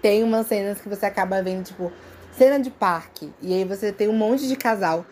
tem 0.00 0.24
umas 0.24 0.46
cenas 0.46 0.80
que 0.80 0.88
você 0.88 1.04
acaba 1.04 1.42
vendo, 1.42 1.62
tipo, 1.62 1.92
cena 2.38 2.58
de 2.58 2.70
parque, 2.70 3.30
e 3.42 3.52
aí 3.52 3.66
você 3.66 3.92
tem 3.92 4.08
um 4.08 4.14
monte 4.14 4.48
de 4.48 4.56
casal. 4.56 5.04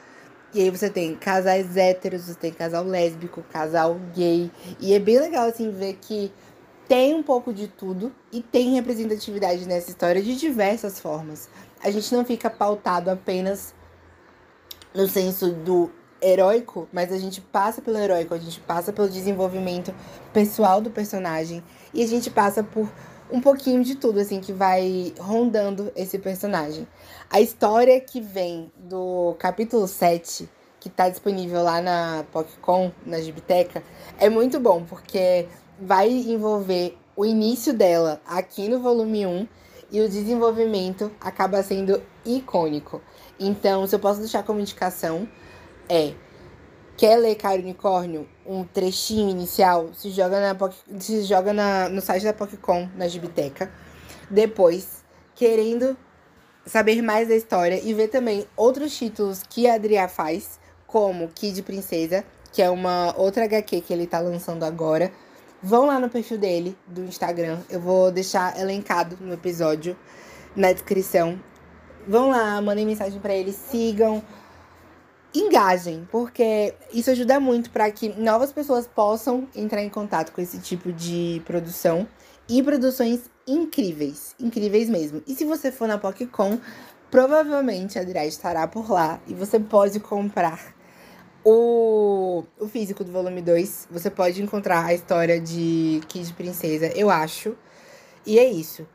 E 0.54 0.62
aí 0.62 0.70
você 0.70 0.88
tem 0.88 1.14
casais 1.14 1.76
héteros, 1.76 2.22
você 2.22 2.34
tem 2.36 2.50
casal 2.50 2.84
lésbico, 2.84 3.44
casal 3.52 4.00
gay. 4.14 4.50
E 4.80 4.94
é 4.94 4.98
bem 4.98 5.18
legal, 5.18 5.46
assim, 5.46 5.70
ver 5.70 5.98
que 6.00 6.32
tem 6.88 7.14
um 7.14 7.22
pouco 7.22 7.52
de 7.52 7.68
tudo 7.68 8.10
e 8.32 8.40
tem 8.40 8.72
representatividade 8.76 9.68
nessa 9.68 9.90
história 9.90 10.22
de 10.22 10.36
diversas 10.36 10.98
formas. 10.98 11.50
A 11.84 11.90
gente 11.90 12.14
não 12.14 12.24
fica 12.24 12.48
pautado 12.48 13.10
apenas 13.10 13.74
no 14.94 15.06
senso 15.06 15.50
do 15.50 15.90
heróico, 16.20 16.88
mas 16.92 17.12
a 17.12 17.18
gente 17.18 17.40
passa 17.40 17.80
pelo 17.82 17.98
heróico, 17.98 18.34
a 18.34 18.38
gente 18.38 18.60
passa 18.60 18.92
pelo 18.92 19.08
desenvolvimento 19.08 19.94
pessoal 20.32 20.80
do 20.80 20.90
personagem 20.90 21.62
e 21.92 22.02
a 22.02 22.06
gente 22.06 22.30
passa 22.30 22.62
por 22.62 22.88
um 23.30 23.40
pouquinho 23.40 23.82
de 23.82 23.96
tudo 23.96 24.20
assim 24.20 24.40
que 24.40 24.52
vai 24.52 25.12
rondando 25.18 25.90
esse 25.96 26.18
personagem. 26.18 26.86
A 27.30 27.40
história 27.40 28.00
que 28.00 28.20
vem 28.20 28.70
do 28.76 29.34
capítulo 29.38 29.88
7, 29.88 30.48
que 30.78 30.88
está 30.88 31.08
disponível 31.08 31.62
lá 31.62 31.80
na 31.80 32.24
PocCon, 32.32 32.92
na 33.04 33.20
Gibiteca, 33.20 33.82
é 34.18 34.28
muito 34.28 34.60
bom, 34.60 34.84
porque 34.84 35.48
vai 35.80 36.08
envolver 36.08 36.96
o 37.16 37.24
início 37.24 37.72
dela 37.72 38.20
aqui 38.26 38.68
no 38.68 38.80
volume 38.80 39.26
1 39.26 39.48
e 39.90 40.00
o 40.00 40.08
desenvolvimento 40.08 41.10
acaba 41.20 41.62
sendo 41.62 42.02
icônico. 42.24 43.00
Então, 43.38 43.86
se 43.86 43.94
eu 43.94 44.00
posso 44.00 44.20
deixar 44.20 44.42
como 44.42 44.60
indicação, 44.60 45.28
é 45.88 46.14
quer 46.96 47.16
ler 47.16 47.34
Caro 47.34 47.60
Unicórnio, 47.60 48.26
um 48.46 48.64
trechinho 48.64 49.28
inicial, 49.28 49.90
se 49.92 50.10
joga, 50.10 50.40
na, 50.40 50.70
se 50.98 51.22
joga 51.22 51.52
na, 51.52 51.88
no 51.88 52.00
site 52.00 52.24
da 52.24 52.32
PocCon, 52.32 52.88
na 52.96 53.06
Gibiteca. 53.06 53.70
Depois, 54.30 55.04
querendo 55.34 55.96
saber 56.64 57.02
mais 57.02 57.28
da 57.28 57.36
história 57.36 57.80
e 57.82 57.92
ver 57.92 58.08
também 58.08 58.46
outros 58.56 58.96
títulos 58.96 59.42
que 59.48 59.68
a 59.68 59.74
Adriá 59.74 60.08
faz, 60.08 60.58
como 60.86 61.28
Kid 61.28 61.62
Princesa, 61.62 62.24
que 62.52 62.62
é 62.62 62.70
uma 62.70 63.14
outra 63.18 63.44
HQ 63.44 63.82
que 63.82 63.92
ele 63.92 64.06
tá 64.06 64.18
lançando 64.18 64.64
agora. 64.64 65.12
Vão 65.62 65.86
lá 65.86 65.98
no 65.98 66.08
perfil 66.08 66.38
dele, 66.38 66.76
do 66.86 67.02
Instagram. 67.02 67.58
Eu 67.68 67.80
vou 67.80 68.10
deixar 68.10 68.58
elencado 68.58 69.18
no 69.20 69.34
episódio, 69.34 69.96
na 70.54 70.72
descrição. 70.72 71.38
Vão 72.06 72.30
lá, 72.30 72.60
mandem 72.62 72.86
mensagem 72.86 73.20
para 73.20 73.34
ele, 73.34 73.52
sigam. 73.52 74.22
Engajem, 75.38 76.06
porque 76.10 76.74
isso 76.92 77.10
ajuda 77.10 77.38
muito 77.38 77.70
para 77.70 77.90
que 77.90 78.08
novas 78.18 78.52
pessoas 78.52 78.86
possam 78.86 79.48
entrar 79.54 79.82
em 79.82 79.88
contato 79.88 80.32
com 80.32 80.40
esse 80.40 80.58
tipo 80.58 80.92
de 80.92 81.42
produção 81.44 82.06
e 82.48 82.62
produções 82.62 83.30
incríveis, 83.46 84.34
incríveis 84.40 84.88
mesmo. 84.88 85.22
E 85.26 85.34
se 85.34 85.44
você 85.44 85.70
for 85.70 85.86
na 85.88 85.98
PocCon, 85.98 86.58
provavelmente 87.10 87.98
a 87.98 88.02
Adriá 88.02 88.24
estará 88.24 88.66
por 88.66 88.90
lá 88.90 89.20
e 89.26 89.34
você 89.34 89.58
pode 89.58 90.00
comprar 90.00 90.74
o, 91.44 92.44
o 92.58 92.66
físico 92.66 93.04
do 93.04 93.12
volume 93.12 93.40
2. 93.40 93.88
Você 93.90 94.10
pode 94.10 94.42
encontrar 94.42 94.84
a 94.84 94.94
história 94.94 95.40
de 95.40 96.00
Kid 96.08 96.32
Princesa, 96.34 96.86
eu 96.96 97.10
acho. 97.10 97.56
E 98.24 98.38
é 98.38 98.44
isso. 98.44 98.86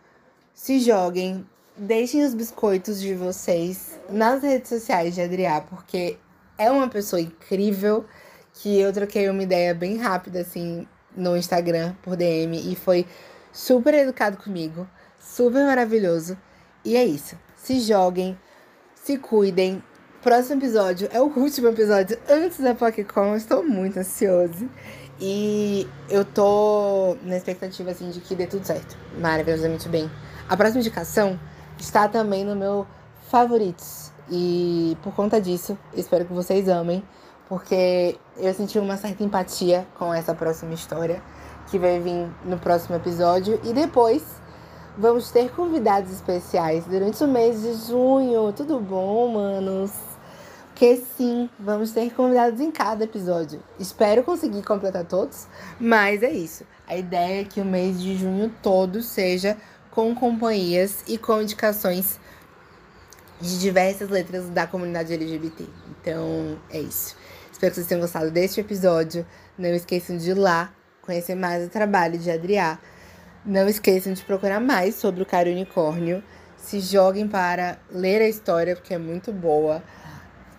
Se 0.54 0.80
joguem, 0.80 1.48
deixem 1.78 2.24
os 2.24 2.34
biscoitos 2.34 3.00
de 3.00 3.14
vocês 3.14 4.00
nas 4.10 4.44
redes 4.44 4.70
sociais 4.70 5.16
de 5.16 5.22
Adriá, 5.22 5.62
porque 5.62 6.18
é 6.62 6.70
uma 6.70 6.88
pessoa 6.88 7.20
incrível 7.20 8.06
que 8.54 8.80
eu 8.80 8.94
troquei 8.94 9.28
uma 9.28 9.42
ideia 9.42 9.74
bem 9.74 9.98
rápida, 9.98 10.42
assim, 10.42 10.88
no 11.18 11.36
Instagram, 11.36 11.96
por 12.04 12.16
DM, 12.16 12.72
e 12.72 12.76
foi 12.76 13.08
super 13.52 13.96
educado 13.96 14.38
comigo, 14.38 14.88
super 15.20 15.66
maravilhoso. 15.66 16.38
E 16.86 16.96
é 16.96 17.04
isso. 17.04 17.36
Se 17.56 17.80
joguem, 17.80 18.38
se 18.94 19.18
cuidem. 19.18 19.84
Próximo 20.22 20.62
episódio 20.62 21.10
é 21.12 21.20
o 21.20 21.26
último 21.36 21.70
episódio 21.70 22.20
antes 22.30 22.60
da 22.60 22.76
PokéCon. 22.76 23.36
Estou 23.36 23.64
muito 23.64 23.98
ansioso. 23.98 24.70
E 25.20 25.88
eu 26.10 26.24
tô 26.24 27.18
na 27.24 27.38
expectativa, 27.38 27.90
assim, 27.90 28.12
de 28.12 28.20
que 28.20 28.36
dê 28.36 28.46
tudo 28.46 28.66
certo. 28.66 28.96
Maravilhosamente 29.20 29.90
bem. 29.90 30.10
A 30.48 30.56
próxima 30.56 30.82
indicação 30.82 31.40
está 31.80 32.08
também 32.08 32.46
no 32.46 32.56
meu 32.56 32.86
favoritos. 33.32 34.11
E 34.32 34.98
por 35.04 35.14
conta 35.14 35.42
disso, 35.42 35.78
espero 35.94 36.24
que 36.24 36.32
vocês 36.32 36.70
amem, 36.70 37.04
porque 37.50 38.18
eu 38.38 38.54
senti 38.54 38.80
uma 38.80 38.96
certa 38.96 39.22
empatia 39.24 39.86
com 40.00 40.14
essa 40.14 40.34
próxima 40.34 40.74
história 40.74 41.22
que 41.70 41.78
vai 41.78 42.00
vir 42.00 42.30
no 42.46 42.58
próximo 42.58 42.96
episódio. 42.96 43.60
E 43.66 43.74
depois 43.74 44.24
vamos 44.98 45.32
ter 45.32 45.52
convidados 45.52 46.12
especiais 46.12 46.86
durante 46.86 47.22
o 47.24 47.28
mês 47.28 47.62
de 47.62 47.74
junho. 47.74 48.54
Tudo 48.54 48.80
bom, 48.80 49.34
manos? 49.34 49.92
Que 50.76 50.96
sim, 50.96 51.50
vamos 51.60 51.92
ter 51.92 52.14
convidados 52.14 52.62
em 52.62 52.72
cada 52.72 53.04
episódio. 53.04 53.62
Espero 53.78 54.24
conseguir 54.24 54.64
completar 54.64 55.06
todos, 55.06 55.46
mas 55.78 56.24
é 56.24 56.32
isso. 56.32 56.66
A 56.88 56.96
ideia 56.96 57.42
é 57.42 57.44
que 57.44 57.60
o 57.60 57.66
mês 57.66 58.02
de 58.02 58.18
junho 58.18 58.50
todo 58.64 59.02
seja 59.02 59.58
com 59.92 60.16
companhias 60.16 61.04
e 61.06 61.18
com 61.18 61.42
indicações 61.42 62.18
de 63.42 63.60
diversas 63.60 64.10
letras 64.10 64.50
da 64.50 64.68
comunidade 64.68 65.14
LGBT. 65.14 65.66
Então, 66.00 66.58
é 66.70 66.80
isso. 66.80 67.16
Espero 67.52 67.72
que 67.72 67.76
vocês 67.76 67.88
tenham 67.88 68.02
gostado 68.02 68.32
deste 68.32 68.60
episódio. 68.60 69.26
Não 69.58 69.70
esqueçam 69.70 70.18
de 70.18 70.32
ir 70.32 70.36
lá 70.36 70.74
conhecer 71.02 71.36
mais 71.36 71.66
o 71.66 71.70
trabalho 71.70 72.18
de 72.18 72.30
Adriá. 72.30 72.80
Não 73.46 73.68
esqueçam 73.68 74.14
de 74.14 74.24
procurar 74.24 74.60
mais 74.60 74.96
sobre 74.96 75.24
o 75.24 75.26
Cara 75.26 75.50
Unicórnio. 75.50 76.24
Se 76.56 76.80
joguem 76.80 77.28
para 77.28 77.80
ler 77.92 78.22
a 78.22 78.28
história, 78.28 78.76
porque 78.76 78.94
é 78.94 78.98
muito 78.98 79.34
boa. 79.34 79.84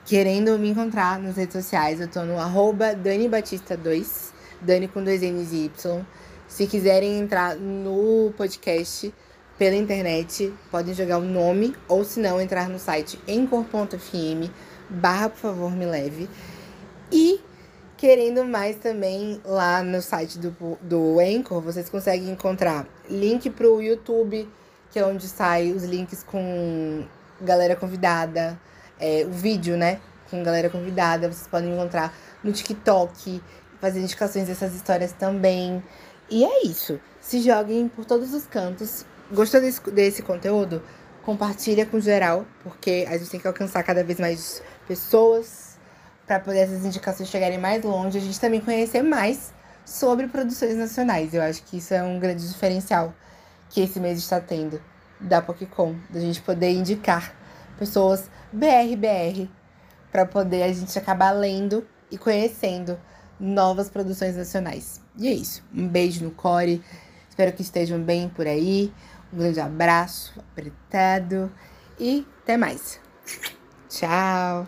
Querendo 0.05 0.59
me 0.59 0.71
encontrar 0.71 1.19
nas 1.21 1.37
redes 1.37 1.53
sociais, 1.53 2.01
eu 2.01 2.09
tô 2.09 2.23
no 2.25 2.37
arroba 2.39 2.93
Dani 2.93 3.29
Batista 3.29 3.77
2, 3.77 4.35
Dani 4.61 4.89
com 4.89 5.03
dois 5.03 5.23
N's 5.23 5.53
e 5.53 5.67
Y. 5.67 6.05
Se 6.49 6.67
quiserem 6.67 7.21
entrar 7.21 7.55
no 7.55 8.33
podcast, 8.37 9.15
pela 9.63 9.77
internet, 9.77 10.53
podem 10.73 10.93
jogar 10.93 11.19
o 11.19 11.25
nome 11.25 11.77
ou 11.87 12.03
se 12.03 12.19
não 12.19 12.41
entrar 12.41 12.69
no 12.69 12.81
site 12.81 13.17
encor.fm 13.29 14.51
barra 14.91 15.29
por 15.29 15.39
favor 15.39 15.71
me 15.71 15.87
leve. 15.87 16.29
E 17.13 17.41
querendo 17.97 18.45
mais 18.45 18.75
também 18.75 19.41
lá 19.45 19.81
no 19.85 20.03
site 20.03 20.37
do, 20.37 20.51
do 20.81 21.15
vocês 21.61 21.89
conseguem 21.89 22.31
encontrar 22.31 22.89
link 23.09 23.51
pro 23.51 23.81
YouTube, 23.81 24.49
que 24.91 24.99
é 24.99 25.07
onde 25.07 25.29
sai 25.29 25.71
os 25.71 25.85
links 25.85 26.25
com 26.25 27.07
galera 27.41 27.77
convidada, 27.77 28.61
é, 28.99 29.25
o 29.25 29.31
vídeo, 29.31 29.77
né? 29.77 30.01
Com 30.29 30.43
galera 30.43 30.69
convidada, 30.71 31.31
vocês 31.31 31.47
podem 31.47 31.73
encontrar 31.73 32.13
no 32.43 32.51
TikTok, 32.51 33.41
fazer 33.81 34.01
indicações 34.01 34.49
dessas 34.49 34.75
histórias 34.75 35.13
também. 35.13 35.81
E 36.29 36.45
é 36.45 36.67
isso. 36.67 36.99
Se 37.21 37.41
joguem 37.41 37.87
por 37.87 38.05
todos 38.05 38.35
os 38.35 38.45
cantos. 38.45 39.07
Gostou 39.33 39.61
desse, 39.61 39.81
desse 39.91 40.23
conteúdo? 40.23 40.83
Compartilha 41.23 41.87
com 41.87 41.99
geral, 41.99 42.45
porque 42.63 43.07
a 43.09 43.17
gente 43.17 43.31
tem 43.31 43.41
que 43.41 43.47
alcançar 43.47 43.83
cada 43.83 44.05
vez 44.05 44.21
mais 44.21 44.63
pessoas 44.87 45.79
para 46.27 46.39
poder 46.39 46.59
essas 46.59 46.85
indicações 46.85 47.29
chegarem 47.29 47.59
mais 47.59 47.83
longe, 47.83 48.19
a 48.19 48.21
gente 48.21 48.39
também 48.39 48.61
conhecer 48.61 49.03
mais 49.03 49.53
sobre 49.85 50.29
produções 50.29 50.77
nacionais. 50.77 51.33
Eu 51.33 51.43
acho 51.43 51.63
que 51.65 51.79
isso 51.79 51.95
é 51.95 52.03
um 52.03 52.19
grande 52.19 52.47
diferencial 52.47 53.15
que 53.71 53.81
esse 53.81 53.99
mês 53.99 54.19
está 54.19 54.39
tendo 54.39 54.81
da 55.19 55.41
PokéCon, 55.41 55.95
da 56.11 56.21
gente 56.21 56.43
poder 56.43 56.71
indicar 56.71 57.35
pessoas 57.79 58.29
BRBR 58.53 59.51
para 60.11 60.27
poder 60.27 60.63
a 60.65 60.73
gente 60.73 60.99
acabar 60.99 61.31
lendo 61.31 61.87
e 62.11 62.19
conhecendo 62.19 62.99
novas 63.41 63.89
produções 63.89 64.37
nacionais. 64.37 65.01
E 65.17 65.27
é 65.27 65.33
isso. 65.33 65.65
Um 65.75 65.89
beijo 65.89 66.23
no 66.23 66.31
core. 66.31 66.83
Espero 67.29 67.53
que 67.53 67.63
estejam 67.63 67.99
bem 67.99 68.29
por 68.29 68.47
aí. 68.47 68.93
Um 69.33 69.39
grande 69.39 69.61
abraço, 69.61 70.33
apertado 70.39 71.51
e 71.99 72.27
até 72.43 72.57
mais. 72.57 73.01
Tchau! 73.89 74.67